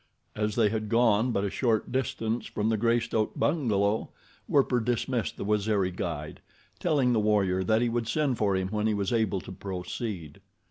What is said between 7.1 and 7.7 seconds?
the warrior